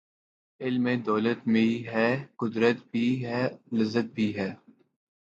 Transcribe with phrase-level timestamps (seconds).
[0.61, 2.09] علم میں دولت بھی ہے
[2.37, 3.47] ،قدرت بھی ہے
[3.71, 4.51] ،لذت بھی ہے